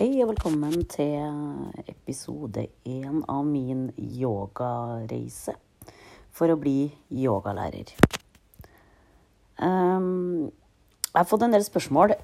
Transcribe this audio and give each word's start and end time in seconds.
Hei 0.00 0.22
og 0.24 0.30
velkommen 0.30 0.86
til 0.88 1.82
episode 1.92 2.62
én 2.88 3.18
av 3.28 3.42
min 3.44 3.82
yogareise 4.00 5.52
for 6.32 6.48
å 6.48 6.56
bli 6.56 6.86
yogalærer. 7.12 7.92
Um, 9.60 10.48
jeg 11.04 11.18
har 11.18 11.28
fått 11.28 11.44
en 11.44 11.52
del 11.52 11.68
spørsmål 11.68 12.16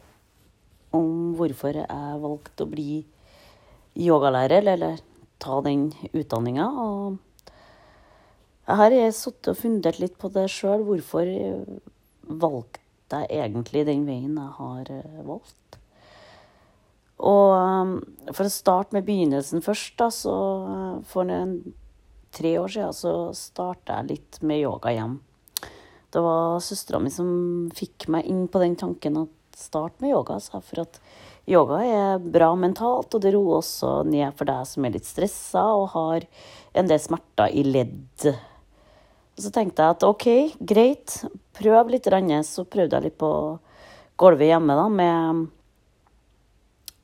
om 0.97 1.37
hvorfor 1.37 1.83
jeg 1.83 2.25
valgte 2.25 2.65
å 2.65 2.73
bli 2.73 3.03
yogalærer, 4.09 4.73
eller 4.73 5.05
ta 5.37 5.61
den 5.69 5.91
utdanninga. 6.17 6.73
Og 6.81 7.53
jeg 8.65 8.83
har 8.87 9.01
sittet 9.21 9.53
og 9.53 9.61
fundert 9.67 10.01
litt 10.01 10.17
på 10.17 10.33
det 10.33 10.49
sjøl. 10.49 10.81
Hvorfor 10.89 11.29
valgte 12.25 13.27
jeg 13.27 13.51
egentlig 13.51 13.85
den 13.93 14.09
veien 14.09 14.33
jeg 14.33 14.61
har 14.63 14.97
valgt? 15.29 15.83
Og 17.17 17.53
um, 17.57 17.93
for 18.29 18.45
å 18.45 18.53
starte 18.53 18.97
med 18.97 19.07
begynnelsen 19.07 19.65
først, 19.65 19.95
da, 20.01 20.11
så 20.13 20.35
uh, 20.67 20.97
for 21.09 21.31
en, 21.33 21.59
tre 22.37 22.57
år 22.61 22.69
siden 22.73 22.97
så 22.97 23.15
starta 23.37 24.01
jeg 24.01 24.11
litt 24.11 24.41
med 24.45 24.61
yoga 24.61 24.93
hjem. 24.93 25.17
Det 26.13 26.21
var 26.23 26.61
søstera 26.65 27.01
mi 27.01 27.13
som 27.13 27.29
fikk 27.77 28.09
meg 28.13 28.29
inn 28.29 28.45
på 28.53 28.61
den 28.61 28.77
tanken 28.79 29.23
at 29.25 29.33
start 29.57 29.97
med 30.05 30.13
yoga, 30.13 30.37
sa 30.41 30.61
for 30.61 30.85
at 30.85 31.01
yoga 31.49 31.81
er 31.85 32.21
bra 32.21 32.51
mentalt, 32.59 33.15
og 33.15 33.25
det 33.25 33.33
roer 33.33 33.63
også 33.63 34.03
ned 34.09 34.37
for 34.37 34.49
deg 34.49 34.69
som 34.69 34.85
er 34.85 34.97
litt 34.99 35.09
stressa 35.09 35.65
og 35.79 35.89
har 35.95 36.27
en 36.77 36.91
del 36.91 37.01
smerter 37.01 37.57
i 37.57 37.65
ledd. 37.65 38.29
Så 39.37 39.53
tenkte 39.53 39.85
jeg 39.85 39.97
at 39.97 40.05
OK, 40.05 40.29
greit, 40.61 41.19
prøv 41.57 41.93
litt. 41.93 42.09
Så 42.49 42.65
prøvde 42.69 42.97
jeg 42.97 43.09
litt 43.09 43.19
på 43.21 43.31
gulvet 44.21 44.49
hjemme 44.49 44.77
da, 44.77 44.87
med 44.93 45.47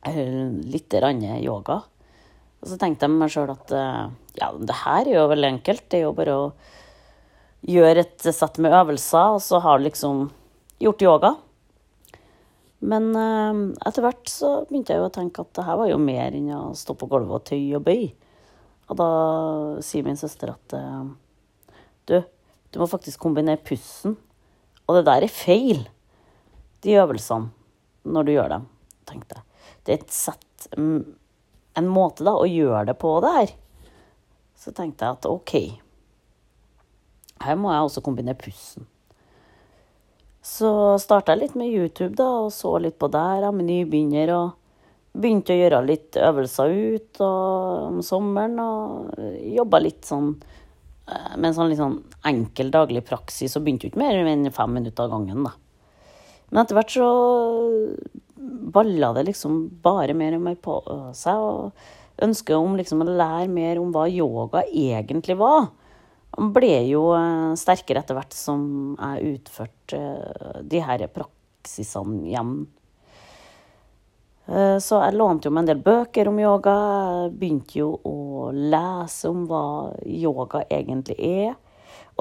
litt 0.02 0.95
yoga. 0.95 1.83
Og 2.62 2.70
så 2.70 2.79
tenkte 2.79 3.06
jeg 3.06 3.11
med 3.11 3.24
meg 3.24 3.33
sjøl 3.34 3.51
at 3.51 3.72
eh, 3.75 4.05
ja, 4.39 4.53
det 4.55 4.77
her 4.84 5.09
er 5.09 5.17
jo 5.17 5.31
veldig 5.33 5.48
enkelt. 5.56 5.89
Det 5.91 5.98
er 5.98 6.05
jo 6.06 6.14
bare 6.14 6.36
å 6.39 6.44
gjøre 7.67 8.05
et 8.05 8.27
sett 8.34 8.59
med 8.62 8.75
øvelser, 8.75 9.36
og 9.36 9.42
så 9.42 9.59
har 9.62 9.78
du 9.78 9.86
liksom 9.89 10.28
gjort 10.83 11.03
yoga. 11.03 11.33
Men 12.86 13.11
eh, 13.19 13.62
etter 13.89 14.06
hvert 14.06 14.31
så 14.31 14.53
begynte 14.69 14.94
jeg 14.94 15.03
jo 15.03 15.11
å 15.11 15.14
tenke 15.14 15.42
at 15.42 15.50
det 15.59 15.67
her 15.67 15.81
var 15.83 15.91
jo 15.91 15.98
mer 16.03 16.39
enn 16.39 16.50
å 16.55 16.62
stå 16.78 16.94
på 16.98 17.11
gulvet 17.11 17.41
og 17.41 17.47
tøye 17.50 17.78
og 17.78 17.87
bøye. 17.91 18.12
Og 18.91 18.98
da 18.98 19.11
sier 19.83 20.06
min 20.06 20.19
søster 20.20 20.55
at 20.55 20.78
eh, 20.78 21.05
du, 22.11 22.19
du 22.70 22.83
må 22.83 22.91
faktisk 22.91 23.22
kombinere 23.22 23.62
pussen. 23.66 24.19
Og 24.87 24.98
det 24.98 25.06
der 25.11 25.27
er 25.27 25.34
feil, 25.34 25.87
de 26.83 26.98
øvelsene, 26.98 27.50
når 28.06 28.27
du 28.27 28.37
gjør 28.37 28.55
dem, 28.55 28.70
tenkte 29.06 29.39
jeg 29.39 29.52
det 29.86 29.94
er 29.94 30.00
et 30.00 30.14
sett 30.14 30.69
En 30.77 31.88
måte 31.91 32.25
da 32.27 32.36
å 32.38 32.47
gjøre 32.47 32.84
det 32.91 32.94
på 33.00 33.16
det 33.25 33.30
her. 33.34 33.52
Så 34.55 34.70
tenkte 34.77 35.08
jeg 35.08 35.16
at 35.16 35.27
OK. 35.27 35.55
Her 37.42 37.58
må 37.58 37.72
jeg 37.72 37.86
også 37.86 38.03
kombinere 38.05 38.38
pussen. 38.38 38.86
Så 40.42 40.98
starta 41.03 41.34
jeg 41.34 41.44
litt 41.44 41.56
med 41.58 41.70
YouTube 41.70 42.16
da, 42.19 42.28
og 42.44 42.53
så 42.55 42.75
litt 42.83 42.98
på 42.98 43.08
der 43.10 43.48
med 43.55 43.66
nybegynner. 43.70 44.34
Og 44.36 45.19
begynte 45.19 45.55
å 45.55 45.60
gjøre 45.60 45.83
litt 45.86 46.19
øvelser 46.19 46.72
ut 46.72 47.22
og, 47.25 47.88
om 47.88 48.00
sommeren. 48.06 48.58
Og 48.62 49.19
jobba 49.56 49.83
litt 49.83 50.06
sånn 50.08 50.33
eh, 50.36 51.34
med 51.36 51.50
en 51.50 51.58
sånn 51.58 51.72
litt 51.72 51.83
sånn 51.83 51.98
enkel 52.28 52.72
daglig 52.75 53.05
praksis. 53.08 53.56
Og 53.56 53.66
begynte 53.66 53.91
ikke 53.91 54.03
mer 54.03 54.22
enn 54.22 54.50
fem 54.55 54.78
minutter 54.78 55.06
av 55.06 55.16
gangen, 55.16 55.47
da. 55.47 55.56
Men 56.53 56.64
etter 56.64 56.77
hvert 56.77 56.92
så 56.92 57.08
balla 58.53 59.12
det 59.17 59.27
liksom 59.31 59.64
bare 59.83 60.14
mer 60.17 60.36
og 60.36 60.47
mer 60.47 60.58
på 60.61 60.78
seg. 61.17 61.42
Og 61.42 62.22
ønsket 62.22 62.56
om 62.56 62.77
liksom 62.78 63.05
å 63.05 63.09
lære 63.09 63.48
mer 63.53 63.81
om 63.83 63.92
hva 63.94 64.06
yoga 64.11 64.64
egentlig 64.69 65.39
var. 65.41 65.70
Han 66.39 66.53
ble 66.55 66.77
jo 66.89 67.11
eh, 67.17 67.53
sterkere 67.61 68.00
etter 68.00 68.16
hvert 68.16 68.37
som 68.37 68.62
jeg 68.97 69.34
utførte 69.34 69.99
eh, 69.99 70.62
de 70.65 70.81
her 70.81 71.04
praksisene 71.12 72.31
hjem. 72.32 72.54
Eh, 74.49 74.78
så 74.81 75.03
jeg 75.04 75.19
lånte 75.19 75.48
jo 75.48 75.53
meg 75.53 75.66
en 75.66 75.72
del 75.75 75.82
bøker 75.84 76.31
om 76.31 76.41
yoga. 76.41 76.77
Begynte 77.37 77.82
jo 77.82 77.91
å 78.09 78.48
lese 78.53 79.28
om 79.28 79.44
hva 79.50 79.65
yoga 80.09 80.65
egentlig 80.72 81.19
er. 81.21 81.53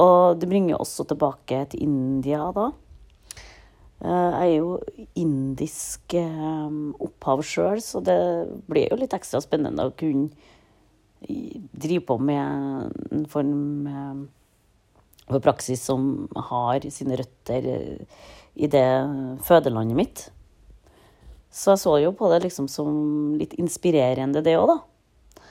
Og 0.02 0.40
det 0.40 0.50
bringer 0.50 0.80
også 0.80 1.08
tilbake 1.08 1.66
til 1.72 1.88
India 1.88 2.50
da. 2.56 2.72
Jeg 4.02 4.34
er 4.34 4.56
jo 4.56 4.80
indisk 5.20 6.16
eh, 6.18 6.78
opphav 7.06 7.44
sjøl, 7.46 7.82
så 7.86 8.02
det 8.02 8.18
blir 8.70 8.90
jo 8.90 8.98
litt 8.98 9.14
ekstra 9.14 9.42
spennende 9.44 9.86
å 9.86 9.94
kunne 9.94 10.32
drive 11.22 12.02
på 12.08 12.18
med 12.18 12.96
en 13.14 13.28
form 13.30 14.30
for 15.28 15.44
praksis 15.46 15.84
som 15.86 16.26
har 16.50 16.88
sine 16.90 17.20
røtter 17.20 17.68
i 18.58 18.70
det 18.74 18.88
fødelandet 19.46 20.00
mitt. 20.00 20.24
Så 21.52 21.76
jeg 21.76 21.84
så 21.84 21.98
jo 22.00 22.14
på 22.16 22.30
det 22.32 22.42
liksom 22.46 22.68
som 22.72 23.36
litt 23.40 23.54
inspirerende, 23.60 24.42
det 24.44 24.56
òg, 24.58 24.72
da. 24.72 25.46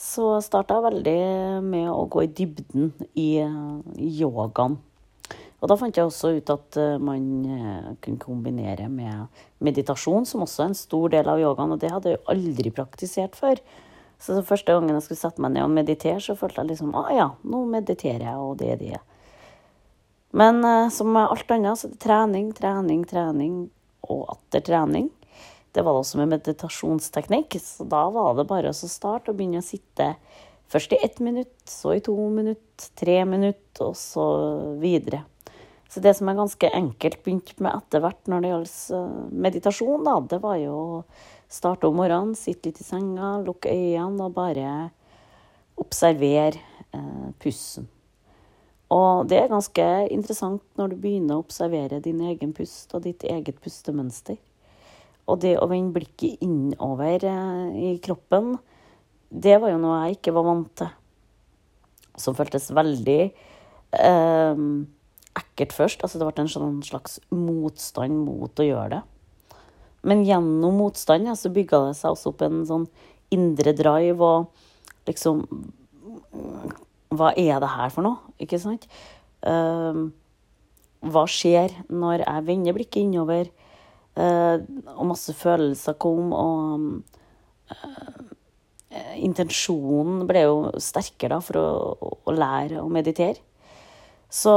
Så 0.00 0.40
starta 0.42 0.78
jeg 0.78 0.86
veldig 0.88 1.18
med 1.64 1.88
å 1.92 2.06
gå 2.10 2.24
i 2.24 2.32
dybden 2.34 2.92
i 3.20 3.28
yogaen. 4.20 4.78
Og 5.60 5.68
da 5.68 5.76
fant 5.76 5.96
jeg 5.96 6.08
også 6.08 6.32
ut 6.38 6.52
at 6.54 6.78
eh, 6.80 6.96
man 7.02 7.24
eh, 7.44 7.90
kunne 8.00 8.22
kombinere 8.22 8.88
med 8.88 9.42
meditasjon, 9.64 10.24
som 10.28 10.46
også 10.46 10.64
er 10.64 10.70
en 10.70 10.78
stor 10.78 11.12
del 11.12 11.28
av 11.28 11.40
yogaen, 11.42 11.74
og 11.74 11.82
det 11.82 11.92
hadde 11.92 12.14
jeg 12.14 12.20
jo 12.20 12.32
aldri 12.32 12.72
praktisert 12.74 13.36
før. 13.36 13.60
Så 14.20 14.40
første 14.44 14.72
gangen 14.72 14.96
jeg 14.96 15.04
skulle 15.04 15.20
sette 15.20 15.44
meg 15.44 15.54
ned 15.54 15.66
og 15.66 15.72
meditere, 15.72 16.20
så 16.20 16.36
følte 16.36 16.62
jeg 16.62 16.72
liksom 16.72 16.96
ah 16.96 17.12
ja, 17.12 17.28
nå 17.44 17.62
mediterer 17.68 18.24
jeg, 18.30 18.40
og 18.40 18.56
det 18.60 18.74
er 18.74 18.80
det. 18.80 19.00
Men 20.36 20.64
eh, 20.64 20.88
som 20.94 21.12
med 21.12 21.28
alt 21.28 21.52
annet, 21.52 21.80
så 21.80 21.88
er 21.88 21.94
det 21.94 22.04
trening, 22.06 22.52
trening, 22.56 23.06
trening 23.08 23.56
og 24.08 24.28
atter 24.32 24.64
trening. 24.64 25.10
Det 25.70 25.84
var 25.84 25.94
det 25.94 26.02
også 26.02 26.18
med 26.18 26.32
meditasjonsteknikk, 26.32 27.58
så 27.62 27.84
da 27.86 28.06
var 28.10 28.32
det 28.38 28.48
bare 28.48 28.72
å 28.72 28.76
starte 28.76 29.30
og 29.30 29.36
begynne 29.38 29.60
å 29.60 29.66
sitte 29.66 30.14
først 30.70 30.94
i 30.96 31.02
ett 31.04 31.20
minutt, 31.20 31.58
så 31.68 31.94
i 31.98 32.02
to 32.04 32.16
minutt, 32.32 32.88
tre 32.98 33.20
minutt, 33.28 33.68
og 33.84 33.92
så 33.98 34.24
videre. 34.80 35.22
Så 35.90 36.00
det 36.04 36.14
som 36.14 36.28
er 36.30 36.38
ganske 36.38 36.70
enkelt 36.70 37.22
begynt 37.24 37.56
med 37.58 37.74
etter 37.74 38.02
hvert 38.04 38.28
når 38.30 38.42
det 38.42 38.50
gjaldt 38.52 38.74
eh, 38.94 39.14
meditasjon, 39.46 40.04
da, 40.06 40.16
det 40.30 40.38
var 40.42 40.58
jo 40.60 40.74
å 40.78 40.98
starte 41.50 41.88
om 41.88 41.96
morgenen, 41.98 42.36
sitte 42.38 42.70
litt 42.70 42.78
i 42.78 42.86
senga, 42.86 43.38
lukke 43.42 43.72
øynene 43.74 44.28
og 44.28 44.36
bare 44.36 44.74
observere 45.80 46.60
eh, 46.94 47.32
pusten. 47.42 47.88
Og 48.90 49.26
det 49.30 49.38
er 49.38 49.50
ganske 49.50 49.88
interessant 50.10 50.62
når 50.78 50.92
du 50.92 51.02
begynner 51.02 51.38
å 51.38 51.44
observere 51.44 52.00
din 52.02 52.22
egen 52.26 52.54
pust 52.54 52.94
og 52.94 53.04
ditt 53.06 53.26
eget 53.26 53.58
pustemønster. 53.62 54.38
Og 55.30 55.38
det 55.42 55.56
å 55.58 55.68
vende 55.70 55.94
blikket 55.94 56.42
innover 56.42 57.26
eh, 57.26 57.82
i 57.90 57.92
kroppen, 58.02 58.56
det 59.30 59.58
var 59.62 59.74
jo 59.74 59.82
noe 59.82 60.00
jeg 60.04 60.18
ikke 60.18 60.34
var 60.38 60.46
vant 60.46 60.72
til. 60.78 60.90
Som 62.18 62.34
føltes 62.38 62.66
veldig 62.74 63.20
eh, 63.26 64.64
ekkelt 65.40 65.74
først. 65.76 66.04
Altså 66.04 66.20
det 66.20 66.28
ble 66.28 66.44
en 66.44 66.52
sånn 66.52 66.78
slags 66.86 67.18
motstand 67.34 68.22
mot 68.26 68.62
å 68.62 68.66
gjøre 68.66 68.98
det. 68.98 69.02
Men 70.06 70.24
gjennom 70.24 70.78
motstand 70.80 71.28
ja, 71.28 71.36
så 71.36 71.52
bygga 71.52 71.82
det 71.88 71.96
seg 71.98 72.14
også 72.14 72.32
opp 72.32 72.44
en 72.46 72.62
sånn 72.68 72.86
indre 73.34 73.74
drive 73.76 74.24
og 74.24 75.08
liksom 75.08 75.44
Hva 77.10 77.32
er 77.38 77.58
det 77.60 77.70
her 77.74 77.92
for 77.92 78.06
noe? 78.06 78.32
Ikke 78.40 78.60
sant? 78.62 78.86
Uh, 79.42 80.08
hva 81.00 81.24
skjer 81.30 81.72
når 81.88 82.22
jeg 82.22 82.46
vender 82.46 82.76
blikket 82.76 83.02
innover, 83.02 83.48
uh, 84.20 84.60
og 84.94 85.08
masse 85.08 85.32
følelser 85.34 85.96
kom, 86.00 86.30
og 86.36 87.72
uh, 87.72 88.20
intensjonen 89.16 90.26
ble 90.28 90.44
jo 90.44 90.60
sterkere 90.82 91.38
da, 91.38 91.40
for 91.42 91.58
å, 91.58 92.14
å 92.28 92.36
lære 92.36 92.84
å 92.84 92.92
meditere. 92.92 93.40
Så 94.30 94.54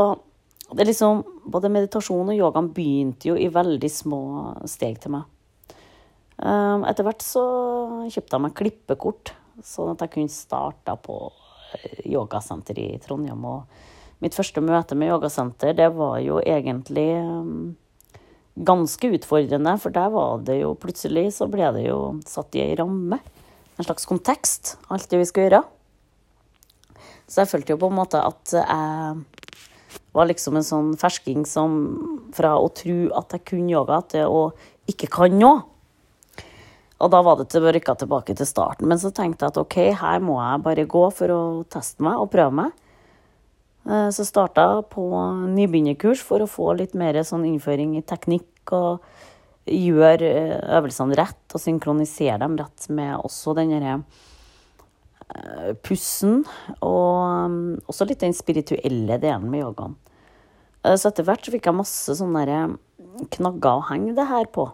det 0.77 0.87
liksom, 0.89 1.23
Både 1.43 1.71
meditasjon 1.71 2.31
og 2.31 2.37
yogaen 2.37 2.69
begynte 2.73 3.27
jo 3.29 3.37
i 3.37 3.49
veldig 3.51 3.89
små 3.91 4.23
steg 4.69 5.01
til 5.03 5.11
meg. 5.17 5.25
Ehm, 6.41 6.85
etter 6.87 7.05
hvert 7.05 7.23
så 7.23 7.43
kjøpte 8.07 8.37
jeg 8.37 8.43
meg 8.45 8.55
klippekort, 8.57 9.33
sånn 9.63 9.91
at 9.93 10.05
jeg 10.05 10.13
kunne 10.15 10.33
starte 10.33 10.95
på 11.03 11.17
eh, 11.75 11.99
yogasenter 12.09 12.79
i 12.79 12.87
Trondheim. 13.03 13.43
Og 13.43 14.23
mitt 14.23 14.37
første 14.37 14.63
møte 14.63 14.97
med 14.97 15.11
yogasenter, 15.13 15.75
det 15.77 15.91
var 15.97 16.17
jo 16.23 16.39
egentlig 16.41 17.09
ehm, 17.19 17.75
ganske 18.55 19.13
utfordrende, 19.17 19.77
for 19.81 19.93
der 19.93 20.09
var 20.13 20.41
det 20.47 20.59
jo 20.61 20.73
plutselig 20.79 21.29
så 21.37 21.49
ble 21.51 21.69
det 21.75 21.87
jo 21.87 21.99
satt 22.29 22.55
i 22.57 22.63
ei 22.65 22.73
ramme. 22.79 23.19
En 23.77 23.85
slags 23.85 24.05
kontekst, 24.09 24.77
alt 24.93 25.09
det 25.09 25.21
vi 25.21 25.29
skulle 25.29 25.49
gjøre. 25.49 25.63
Så 27.27 27.41
jeg 27.41 27.49
følte 27.49 27.73
jo 27.73 27.81
på 27.81 27.89
en 27.89 27.97
måte 27.97 28.19
at 28.21 28.53
jeg 28.53 29.42
var 30.13 30.29
liksom 30.29 30.57
en 30.59 30.65
sånn 30.65 30.89
fersking 30.99 31.43
som 31.49 31.77
fra 32.35 32.55
å 32.61 32.69
tro 32.75 32.97
at 33.17 33.33
jeg 33.33 33.45
kunne 33.49 33.73
yoga, 33.73 34.01
til 34.13 34.29
å 34.29 34.41
ikke 34.89 35.09
kan 35.11 35.37
noe. 35.39 35.63
Og 37.03 37.11
da 37.11 37.19
var 37.25 37.39
det 37.39 37.49
til 37.51 37.65
å 37.65 37.71
rykke 37.73 37.95
tilbake 37.99 38.35
til 38.37 38.47
starten. 38.47 38.87
Men 38.87 39.01
så 39.01 39.11
tenkte 39.11 39.43
jeg 39.43 39.53
at 39.53 39.59
ok, 39.59 39.77
her 39.99 40.23
må 40.23 40.37
jeg 40.39 40.63
bare 40.63 40.87
gå 40.87 41.03
for 41.11 41.33
å 41.33 41.41
teste 41.71 42.05
meg 42.05 42.21
og 42.21 42.31
prøve 42.31 42.55
meg. 42.61 42.77
Eh, 43.89 44.09
så 44.15 44.23
starta 44.23 44.63
jeg 44.69 44.87
på 44.93 45.07
nybegynnerkurs 45.51 46.23
for 46.23 46.43
å 46.43 46.49
få 46.49 46.71
litt 46.79 46.93
mer 46.95 47.19
sånn 47.27 47.43
innføring 47.49 47.97
i 47.99 48.05
teknikk 48.07 48.71
og 48.77 49.03
gjøre 49.67 50.29
eh, 50.29 50.61
øvelsene 50.77 51.17
rett 51.19 51.55
og 51.55 51.63
synkronisere 51.63 52.39
dem 52.45 52.55
rett 52.59 52.87
med 52.93 53.17
også 53.19 53.55
den 53.57 53.73
derre 53.75 53.97
eh, 55.39 55.73
pussen. 55.85 56.41
Og 56.85 57.49
mm, 57.51 57.83
også 57.89 58.07
litt 58.09 58.23
den 58.23 58.35
spirituelle 58.37 59.19
delen 59.21 59.49
med 59.51 59.65
yogaen. 59.65 59.97
Så 60.83 61.07
etter 61.07 61.23
hvert 61.23 61.45
så 61.45 61.51
fikk 61.53 61.69
jeg 61.69 61.77
masse 61.77 62.13
sånne 62.19 62.57
knagger 63.31 63.77
å 63.77 63.85
henge 63.87 64.17
det 64.17 64.25
her 64.27 64.49
på. 64.51 64.65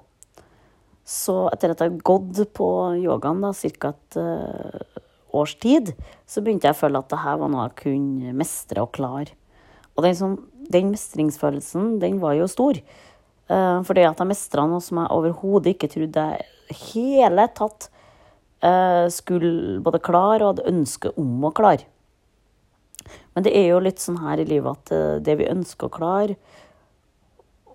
Så 1.05 1.43
etter 1.51 1.73
at 1.73 1.83
jeg 1.83 1.91
hadde 1.91 2.05
gått 2.05 2.39
på 2.57 2.69
yogaen 2.97 3.43
da, 3.43 3.51
ca. 3.53 3.91
et 3.91 4.17
uh, 4.17 5.03
års 5.37 5.53
tid, 5.61 5.91
så 6.25 6.41
begynte 6.41 6.65
jeg 6.65 6.73
å 6.73 6.79
føle 6.79 7.01
at 7.01 7.13
det 7.13 7.21
her 7.21 7.37
var 7.37 7.53
noe 7.53 7.67
jeg 7.67 7.77
kunne 7.83 8.33
mestre 8.41 8.81
og 8.81 8.89
klare. 8.97 9.37
Og 9.93 10.01
den, 10.07 10.17
som, 10.17 10.35
den 10.65 10.89
mestringsfølelsen, 10.95 11.99
den 12.01 12.17
var 12.23 12.39
jo 12.39 12.49
stor. 12.49 12.81
For 13.49 13.87
fordi 13.89 14.03
at 14.05 14.19
jeg 14.21 14.29
mestra 14.29 14.65
noe 14.69 14.81
som 14.85 14.99
jeg 15.01 15.09
overhodet 15.15 15.71
ikke 15.73 15.89
trodde 15.89 16.25
jeg 16.29 16.81
hele 16.93 17.47
tatt 17.57 17.87
skulle 19.15 19.79
både 19.79 20.01
klare 20.03 20.43
og 20.43 20.49
hadde 20.49 20.67
ønske 20.67 21.13
om 21.15 21.45
å 21.47 21.53
klare. 21.55 21.85
Men 23.33 23.45
det 23.45 23.53
er 23.55 23.69
jo 23.71 23.83
litt 23.83 24.01
sånn 24.03 24.19
her 24.19 24.41
i 24.41 24.47
livet 24.47 24.73
at 24.73 24.91
uh, 24.91 25.19
det 25.23 25.37
vi 25.39 25.47
ønsker 25.47 25.87
å 25.87 25.93
klare, 25.93 26.35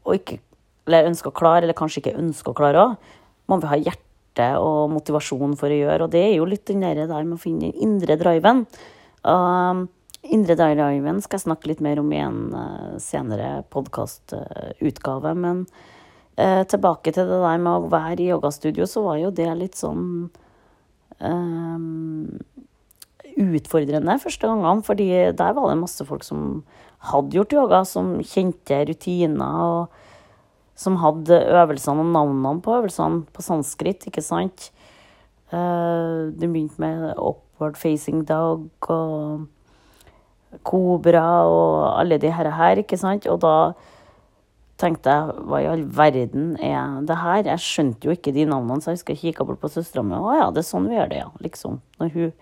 og 0.04 0.18
ikke 0.18 0.40
eller 0.84 1.08
ønsker 1.08 1.30
å 1.30 1.36
klare, 1.36 1.64
eller 1.64 1.76
kanskje 1.76 2.02
ikke 2.02 2.18
ønsker 2.20 2.52
å 2.52 2.58
klare 2.58 2.82
òg, 2.82 3.12
må 3.48 3.56
vi 3.62 3.70
ha 3.70 3.78
hjerte 3.80 4.48
og 4.60 4.90
motivasjon 4.92 5.54
for 5.56 5.72
å 5.72 5.78
gjøre. 5.78 6.04
Og 6.04 6.12
det 6.12 6.20
er 6.26 6.34
jo 6.36 6.48
litt 6.48 6.66
den 6.68 6.84
der 6.84 7.06
med 7.08 7.36
å 7.36 7.40
finne 7.40 7.70
den 7.70 7.86
indre 7.86 8.18
driven. 8.20 8.64
Uh, 9.24 9.86
indre 10.28 10.58
driven 10.60 11.22
skal 11.24 11.38
jeg 11.38 11.46
snakke 11.46 11.70
litt 11.70 11.80
mer 11.84 12.02
om 12.02 12.12
i 12.12 12.20
en 12.20 12.40
uh, 12.52 12.94
senere 13.00 13.62
podkastutgave. 13.72 15.32
Men 15.40 15.64
uh, 16.36 16.62
tilbake 16.68 17.14
til 17.14 17.32
det 17.32 17.42
der 17.46 17.64
med 17.64 17.72
å 17.72 17.92
være 17.92 18.20
i 18.20 18.28
yogastudio, 18.28 18.88
så 18.90 19.06
var 19.08 19.22
jo 19.22 19.32
det 19.32 19.48
litt 19.56 19.80
sånn 19.80 20.04
utfordrende 23.34 24.20
første 24.22 24.46
gangene. 24.46 24.82
fordi 24.84 25.08
der 25.32 25.52
var 25.52 25.68
det 25.70 25.80
masse 25.80 26.04
folk 26.04 26.22
som 26.22 26.64
hadde 27.10 27.36
gjort 27.36 27.52
yoga, 27.52 27.84
som 27.84 28.18
kjente 28.20 28.84
rutiner. 28.88 29.62
og 29.62 29.88
som 30.74 30.96
hadde 30.98 31.38
øvelsene 31.54 32.02
og 32.02 32.12
navnene 32.14 32.62
på 32.62 32.76
øvelsene 32.80 33.24
på 33.32 33.42
sanskrit, 33.46 34.06
ikke 34.08 34.22
sant. 34.24 34.70
Uh, 35.52 36.34
det 36.34 36.48
begynte 36.48 36.82
med 36.82 37.12
Upward 37.14 37.76
Facing 37.78 38.24
Dog 38.26 38.88
og 38.90 39.46
Kobra 40.66 41.44
og 41.46 42.00
alle 42.00 42.18
de 42.18 42.32
her, 42.32 42.82
ikke 42.82 42.98
sant. 42.98 43.26
Og 43.30 43.40
da 43.40 43.72
tenkte 44.80 45.12
jeg 45.12 45.44
hva 45.46 45.60
i 45.62 45.68
all 45.70 45.84
verden 45.94 46.54
er 46.58 46.98
det 47.06 47.16
her? 47.20 47.46
Jeg 47.46 47.62
skjønte 47.62 48.08
jo 48.08 48.14
ikke 48.16 48.34
de 48.34 48.46
navnene, 48.50 48.82
så 48.82 48.90
jeg 48.90 48.98
husker 49.00 49.14
jeg 49.14 49.22
kikka 49.34 49.46
bort 49.48 49.62
på 49.62 49.70
søstera 49.72 50.02
mi. 50.06 50.18
Å 50.18 50.34
ja, 50.38 50.50
det 50.50 50.64
er 50.64 50.68
sånn 50.68 50.88
vi 50.90 50.98
gjør 50.98 51.12
det, 51.12 51.22
ja. 51.22 51.30
Liksom. 51.44 51.78
Når 52.00 52.12
hun 52.16 52.32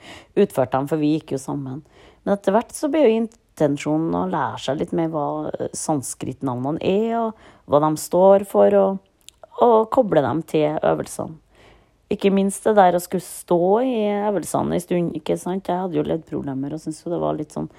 utførte 0.45 0.73
dem, 0.79 0.89
for 0.91 1.03
vi 1.03 1.13
gikk 1.17 1.35
jo 1.37 1.43
sammen. 1.43 1.83
Men 2.23 2.35
etter 2.37 2.57
hvert 2.57 2.75
så 2.77 2.91
ble 2.93 3.05
jo 3.05 3.15
intensjonen 3.21 4.17
å 4.17 4.27
lære 4.33 4.65
seg 4.65 4.81
litt 4.81 4.97
mer 4.97 5.13
hva 5.13 5.29
sanskritnavnene 5.77 6.83
er, 6.83 7.17
og 7.21 7.71
hva 7.71 7.83
de 7.85 7.93
står 8.01 8.47
for, 8.49 8.79
og, 8.81 9.41
og 9.63 9.79
koble 9.95 10.25
dem 10.25 10.45
til 10.49 10.79
øvelsene. 10.81 11.39
Ikke 12.13 12.33
minst 12.35 12.67
det 12.67 12.75
der 12.77 12.97
å 12.97 13.01
skulle 13.01 13.25
stå 13.25 13.63
i 13.89 13.97
øvelsene 14.29 14.77
en 14.77 14.85
stund. 14.85 15.15
ikke 15.17 15.39
sant? 15.41 15.69
Jeg 15.69 15.81
hadde 15.81 15.97
jo 15.97 16.05
leddproblemer 16.05 16.75
og 16.75 16.83
syntes 16.83 17.01
jo 17.05 17.13
det 17.13 17.21
var 17.23 17.39
litt 17.39 17.55
sånn 17.55 17.71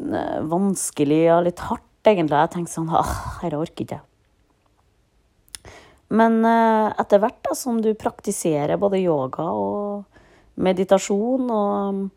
eh, 0.00 0.38
vanskelig 0.48 1.22
og 1.34 1.44
litt 1.48 1.60
hardt, 1.68 1.89
egentlig. 2.08 2.38
Jeg 2.38 2.52
tenkte 2.54 2.74
sånn 2.74 2.92
åh, 2.94 3.12
dette 3.42 3.58
orker 3.60 3.84
ikke. 3.86 4.00
Men 6.10 6.40
eh, 6.46 6.88
etter 6.98 7.20
hvert 7.22 7.42
da, 7.46 7.54
som 7.54 7.78
du 7.82 7.92
praktiserer 7.94 8.80
både 8.80 9.02
yoga 9.02 9.46
og 9.54 10.60
meditasjon 10.60 11.52
og 11.54 12.08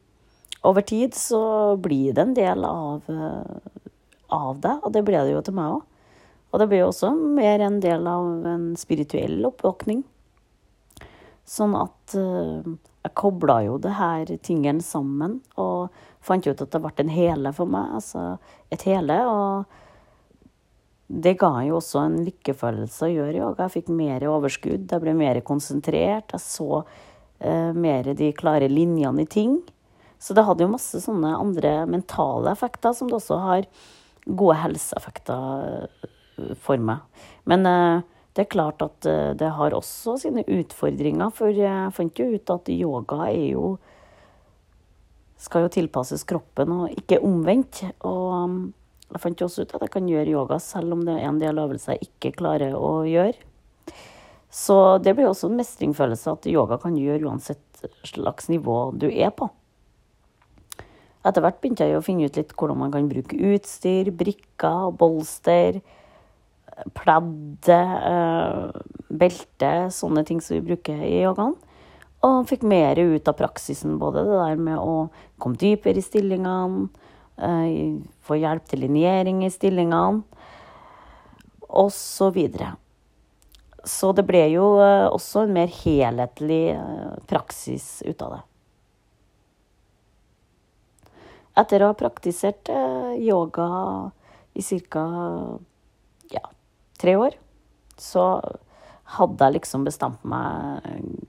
over 0.63 0.85
tid 0.88 1.13
så 1.18 1.75
blir 1.77 2.15
det 2.15 2.24
en 2.24 2.38
del 2.38 2.63
av, 2.65 3.03
eh, 3.12 3.81
av 4.33 4.62
deg, 4.63 4.80
og 4.80 4.95
det 4.95 5.03
ble 5.06 5.19
det 5.25 5.35
jo 5.35 5.44
til 5.45 5.57
meg 5.57 5.75
òg. 5.75 5.83
Og 6.53 6.62
det 6.62 6.69
blir 6.69 6.83
jo 6.83 6.89
også 6.91 7.12
mer 7.18 7.63
en 7.65 7.80
del 7.81 8.07
av 8.07 8.45
en 8.45 8.65
spirituell 8.77 9.41
oppvåkning. 9.50 10.03
Sånn 11.50 11.74
at 11.75 12.13
uh, 12.15 12.62
jeg 13.03 13.15
kobla 13.19 13.56
jo 13.65 13.80
det 13.81 13.95
her 13.97 14.30
tingene 14.45 14.85
sammen 14.85 15.39
og 15.59 15.89
fant 16.23 16.47
ut 16.47 16.61
at 16.65 16.71
det 16.73 16.81
ble 16.83 16.93
en 17.03 17.13
hele 17.13 17.53
for 17.55 17.69
meg. 17.69 17.95
Altså 17.99 18.25
et 18.73 18.85
hele. 18.87 19.17
Og 19.29 19.65
det 21.23 21.35
ga 21.41 21.51
jo 21.67 21.77
også 21.79 22.05
en 22.07 22.19
lykkefølelse 22.25 23.07
å 23.07 23.13
gjøre 23.13 23.39
yoga. 23.41 23.67
Jeg 23.67 23.75
fikk 23.77 23.93
mer 23.93 24.25
overskudd, 24.31 24.87
jeg 24.89 25.03
ble 25.03 25.15
mer 25.17 25.41
konsentrert. 25.45 26.33
Jeg 26.33 26.43
så 26.43 26.83
eh, 27.39 27.71
mer 27.75 28.13
de 28.17 28.31
klare 28.37 28.71
linjene 28.71 29.25
i 29.25 29.29
ting. 29.29 29.59
Så 30.23 30.35
det 30.35 30.45
hadde 30.47 30.63
jo 30.63 30.71
masse 30.71 31.01
sånne 31.03 31.35
andre 31.35 31.81
mentale 31.89 32.53
effekter 32.55 32.95
som 32.95 33.09
det 33.11 33.19
også 33.19 33.41
har 33.43 33.67
gode 34.23 34.55
helseeffekter 34.61 35.83
eh, 35.83 36.53
for 36.63 36.79
meg. 36.79 37.03
Men 37.49 37.67
eh, 37.67 38.03
det 38.33 38.45
er 38.45 38.53
klart 38.53 38.81
at 38.85 39.05
eh, 39.09 39.33
det 39.37 39.51
har 39.57 39.75
også 39.75 40.15
sine 40.21 40.45
utfordringer, 40.47 41.33
for 41.35 41.53
jeg 41.53 41.91
fant 41.97 42.19
jo 42.19 42.31
ut 42.33 42.53
at 42.55 42.71
yoga 42.73 43.19
er 43.27 43.49
jo 43.51 43.75
skal 45.44 45.66
jo 45.66 45.74
tilpasses 45.74 46.24
kroppen, 46.28 46.72
og 46.72 46.94
ikke 46.95 47.22
omvendt. 47.24 47.84
Og 48.07 48.28
mm, 48.50 48.62
jeg 49.12 49.24
fant 49.24 49.42
jo 49.42 49.50
også 49.50 49.66
ut 49.66 49.74
at 49.75 49.86
jeg 49.86 49.94
kan 49.94 50.07
gjøre 50.10 50.36
yoga 50.36 50.60
selv 50.63 50.95
om 50.95 51.04
det 51.06 51.18
er 51.19 51.28
en 51.30 51.42
del 51.42 51.60
øvelser 51.62 51.98
jeg 51.98 52.10
ikke 52.10 52.38
klarer 52.40 52.78
å 52.78 53.01
gjøre. 53.07 53.36
Så 54.54 54.78
det 55.01 55.16
blir 55.18 55.28
også 55.28 55.50
en 55.50 55.57
mestringsfølelse 55.57 56.36
at 56.36 56.48
yoga 56.51 56.78
kan 56.81 56.95
gjøre 56.98 57.25
uansett 57.25 57.84
slags 58.07 58.50
nivå 58.54 58.94
du 58.95 59.07
er 59.10 59.34
på. 59.36 59.50
Etter 61.24 61.44
hvert 61.44 61.60
begynte 61.63 61.88
jeg 61.88 61.98
å 61.98 62.04
finne 62.04 62.28
ut 62.28 62.38
litt 62.38 62.51
hvordan 62.54 62.80
man 62.81 62.92
kan 62.94 63.07
bruke 63.10 63.38
utstyr, 63.54 64.12
brikker, 64.13 64.92
bolster, 65.00 65.80
pledde, 66.98 67.80
eh, 68.12 68.81
belte, 69.13 69.72
sånne 69.94 70.25
ting 70.28 70.42
som 70.44 70.57
vi 70.57 70.68
bruker 70.74 71.00
i 71.00 71.22
yogaen. 71.24 71.56
Og 72.23 72.45
fikk 72.47 72.61
mer 72.63 72.99
ut 72.99 73.27
av 73.27 73.35
praksisen, 73.35 73.97
både 73.99 74.23
det 74.23 74.37
der 74.39 74.61
med 74.61 74.80
å 74.80 75.09
komme 75.44 75.59
dypere 75.59 75.99
i 75.99 76.06
stillingene, 76.06 76.87
eh, 77.35 77.99
få 78.23 78.37
hjelp 78.39 78.69
til 78.69 78.85
linjering 78.85 79.44
i 79.44 79.51
stillingene, 79.51 80.23
og 81.68 81.92
så 81.92 82.30
videre. 82.31 82.77
Så 83.83 84.13
det 84.15 84.23
ble 84.23 84.45
jo 84.53 84.80
eh, 84.80 85.09
også 85.11 85.44
en 85.44 85.53
mer 85.57 85.68
helhetlig 85.68 86.80
praksis 87.27 88.01
ut 88.07 88.21
av 88.21 88.37
det. 88.37 88.42
Etter 91.59 91.83
å 91.83 91.92
ha 91.92 91.97
praktisert 91.97 92.71
eh, 92.71 93.13
yoga 93.19 93.68
i 94.56 94.63
ca. 94.63 95.03
Ja, 96.31 96.47
tre 96.97 97.18
år, 97.19 97.35
så 97.99 98.39
hadde 99.18 99.44
jeg 99.44 99.59
liksom 99.59 99.83
bestemt 99.85 100.23
meg 100.23 101.27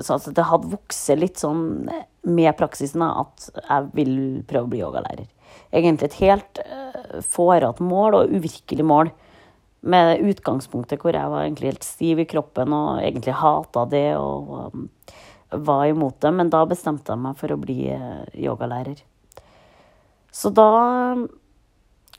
så 0.00 0.18
altså, 0.18 0.32
Det 0.36 0.46
hadde 0.50 0.72
vokst 0.74 1.10
litt 1.16 1.40
sånn 1.40 1.62
med 2.28 2.56
praksisen 2.58 3.04
at 3.06 3.48
jeg 3.56 3.88
vil 3.96 4.14
prøve 4.48 4.66
å 4.66 4.72
bli 4.72 4.82
yogalærer. 4.82 5.28
Egentlig 5.72 6.10
et 6.10 6.20
helt 6.22 6.60
uh, 6.60 7.22
fårete 7.24 7.84
mål 7.84 8.18
og 8.18 8.34
uvirkelig 8.36 8.84
mål. 8.84 9.12
Med 9.88 10.24
utgangspunktet 10.26 11.00
hvor 11.00 11.16
jeg 11.16 11.32
var 11.32 11.46
egentlig 11.46 11.70
helt 11.70 11.86
stiv 11.86 12.20
i 12.20 12.28
kroppen 12.28 12.74
og 12.74 13.00
egentlig 13.00 13.36
hata 13.40 13.86
det. 13.88 14.10
og 14.18 14.74
um, 14.74 14.88
var 15.50 15.86
imot 15.88 16.20
det, 16.20 16.32
men 16.36 16.50
da 16.52 16.60
bestemte 16.68 17.14
jeg 17.14 17.24
meg 17.24 17.38
for 17.40 17.54
å 17.54 17.60
bli 17.60 17.88
uh, 17.88 18.26
yogalærer. 18.36 19.00
Så 20.28 20.52
da 20.52 20.68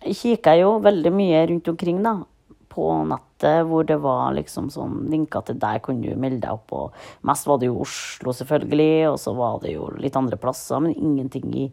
kikker 0.02 0.56
jeg 0.56 0.64
jo 0.64 0.80
veldig 0.82 1.12
mye 1.14 1.44
rundt 1.52 1.70
omkring, 1.70 2.02
da. 2.02 2.16
På 2.70 2.90
nettet 3.40 3.68
hvor 3.68 3.86
det 3.86 3.98
var 4.02 4.34
liksom 4.34 4.70
sånn 4.70 5.10
linker 5.10 5.42
til 5.46 5.60
der 5.60 5.80
kunne 5.80 6.02
du 6.02 6.16
melde 6.16 6.42
deg 6.42 6.52
opp. 6.52 6.72
Og 6.72 6.94
mest 7.24 7.48
var 7.48 7.60
det 7.60 7.68
jo 7.68 7.82
Oslo, 7.82 8.32
selvfølgelig, 8.34 9.10
og 9.12 9.20
så 9.20 9.34
var 9.34 9.60
det 9.62 9.74
jo 9.74 9.90
litt 9.98 10.16
andre 10.16 10.38
plasser, 10.38 10.80
men 10.80 10.96
ingenting 10.96 11.54
i, 11.56 11.72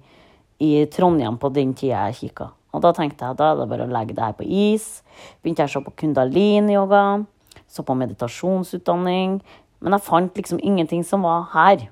i 0.61 0.87
Trondheim 0.87 1.39
på 1.39 1.51
den 1.51 1.75
tida 1.75 2.09
jeg 2.09 2.31
kikka. 2.31 2.51
Og 2.73 2.83
da 2.83 2.93
tenkte 2.93 3.25
jeg 3.25 3.37
da 3.39 3.53
er 3.53 3.61
det 3.61 3.69
bare 3.69 3.87
å 3.87 3.93
legge 3.93 4.15
det 4.15 4.23
her 4.23 4.37
på 4.37 4.45
is. 4.45 5.03
Begynte 5.43 5.65
jeg 5.65 5.71
å 5.71 5.75
se 5.79 5.85
på 5.85 5.97
kundalin-yoga, 6.03 7.25
så 7.69 7.83
på 7.83 7.97
meditasjonsutdanning, 7.97 9.41
men 9.81 9.93
jeg 9.93 10.07
fant 10.07 10.37
liksom 10.37 10.61
ingenting 10.63 11.05
som 11.05 11.25
var 11.25 11.49
her. 11.55 11.89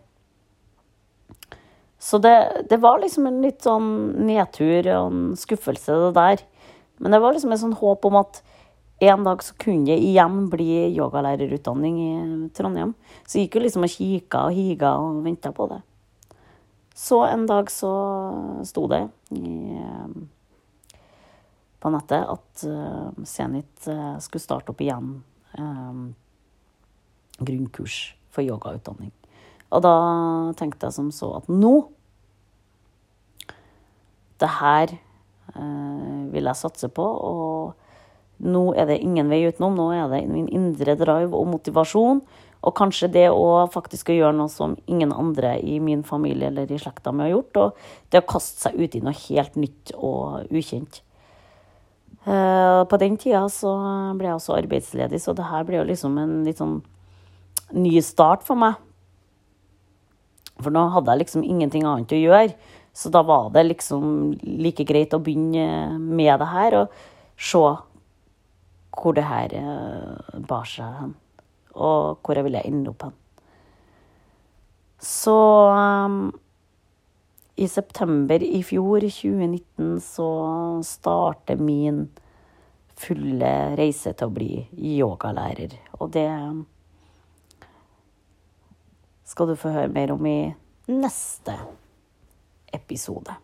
Så 2.04 2.19
det, 2.21 2.66
det, 2.69 2.76
var 2.83 3.00
liksom 3.00 3.26
en 3.26 3.40
litt 3.40 3.64
sånn 3.64 3.87
nedtur 4.28 4.85
og 4.93 5.07
en 5.09 5.23
skuffelse, 5.40 5.88
det 5.88 6.11
der. 6.19 6.43
Men 7.00 7.16
det 7.16 7.21
var 7.25 7.33
liksom 7.33 7.54
et 7.54 7.62
sånn 7.62 7.78
håp 7.81 8.04
om 8.04 8.19
at 8.21 8.43
en 8.98 9.24
dag 9.24 9.42
så 9.42 9.54
kunne 9.58 9.88
det 9.88 9.98
igjen 9.98 10.46
bli 10.50 10.94
yogalærerutdanning 10.94 11.96
i 11.98 12.12
Trondheim. 12.54 12.94
Så 13.26 13.38
jeg 13.38 13.48
gikk 13.48 13.58
jo 13.58 13.64
liksom 13.64 13.86
og 13.86 13.90
kikka 13.90 14.44
og 14.46 14.54
higa 14.54 14.94
og 15.02 15.24
venta 15.24 15.50
på 15.54 15.66
det. 15.72 15.80
Så 16.94 17.24
en 17.26 17.46
dag 17.50 17.70
så 17.74 17.90
sto 18.62 18.86
det 18.86 19.02
i, 19.34 19.74
på 21.82 21.90
nettet 21.90 22.22
at 22.22 22.66
uh, 22.70 23.10
Zenit 23.26 23.88
uh, 23.90 24.14
skulle 24.22 24.44
starte 24.44 24.70
opp 24.70 24.80
igjen 24.84 25.16
um, 25.58 26.04
grunnkurs 27.42 28.14
for 28.30 28.46
yogautdanning. 28.46 29.10
Og 29.74 29.82
da 29.82 29.96
tenkte 30.54 30.86
jeg 30.86 30.94
som 30.94 31.10
så 31.10 31.32
at 31.40 31.50
nå 31.50 31.88
Det 34.38 34.50
her 34.60 34.92
uh, 35.56 36.30
vil 36.30 36.46
jeg 36.46 36.62
satse 36.62 36.88
på. 36.94 37.02
og 37.02 37.83
nå 38.42 38.64
er 38.74 38.88
det 38.90 39.02
ingen 39.04 39.30
vei 39.30 39.44
utenom. 39.46 39.76
Nå 39.78 39.90
er 39.94 40.08
det 40.10 40.24
min 40.30 40.48
indre 40.52 40.96
drive 40.98 41.36
og 41.36 41.46
motivasjon. 41.52 42.22
Og 42.64 42.72
kanskje 42.76 43.10
det 43.12 43.26
å 43.28 43.66
faktisk 43.72 44.08
gjøre 44.14 44.34
noe 44.38 44.48
som 44.48 44.76
ingen 44.88 45.12
andre 45.12 45.58
i 45.60 45.76
min 45.84 46.02
familie 46.06 46.48
eller 46.48 46.70
i 46.72 46.78
slekta 46.80 47.12
mi 47.12 47.26
har 47.26 47.34
gjort. 47.34 47.60
Og 47.60 48.12
det 48.12 48.22
å 48.22 48.28
kaste 48.34 48.68
seg 48.68 48.78
ut 48.80 48.96
i 48.96 49.02
noe 49.04 49.16
helt 49.26 49.58
nytt 49.60 49.92
og 49.98 50.48
ukjent. 50.48 51.02
Eh, 52.24 52.80
på 52.88 53.00
den 53.02 53.18
tida 53.20 53.44
så 53.52 53.74
ble 54.16 54.30
jeg 54.30 54.38
også 54.38 54.56
arbeidsledig, 54.56 55.20
så 55.20 55.34
det 55.36 55.44
her 55.44 55.66
ble 55.68 55.82
jo 55.82 55.88
liksom 55.90 56.16
en 56.22 56.38
litt 56.46 56.62
sånn 56.62 56.78
ny 57.76 57.98
start 58.04 58.46
for 58.46 58.56
meg. 58.56 58.80
For 60.56 60.72
nå 60.72 60.86
hadde 60.94 61.12
jeg 61.12 61.24
liksom 61.24 61.44
ingenting 61.44 61.84
annet 61.84 62.14
å 62.14 62.20
gjøre. 62.22 62.54
Så 62.94 63.10
da 63.12 63.24
var 63.26 63.50
det 63.52 63.66
liksom 63.66 64.36
like 64.40 64.86
greit 64.86 65.12
å 65.12 65.20
begynne 65.20 65.98
med 65.98 66.38
det 66.40 66.48
her 66.48 66.76
og 66.78 67.00
se 67.34 67.64
hvor 68.94 69.16
det 69.16 69.26
her 69.26 69.54
eh, 69.58 70.40
bar 70.48 70.66
seg 70.68 70.96
hen, 71.00 71.12
og 71.74 72.22
hvor 72.22 72.38
jeg 72.38 72.46
ville 72.46 72.64
ende 72.64 72.92
opp 72.92 73.06
hen. 73.08 73.20
Så 75.04 75.36
um, 75.74 76.32
i 77.60 77.66
september 77.68 78.42
i 78.42 78.62
fjor, 78.64 79.04
2019, 79.04 79.98
så 80.00 80.28
starter 80.86 81.60
min 81.60 82.06
fulle 82.98 83.50
reise 83.78 84.14
til 84.14 84.30
å 84.30 84.34
bli 84.34 84.50
yogalærer. 84.74 85.76
Og 85.98 86.14
det 86.14 86.30
skal 89.28 89.50
du 89.50 89.56
få 89.58 89.74
høre 89.74 89.92
mer 89.92 90.14
om 90.14 90.26
i 90.30 90.38
neste 90.90 91.58
episode. 92.74 93.34